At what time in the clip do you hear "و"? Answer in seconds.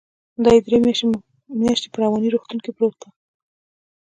3.03-3.05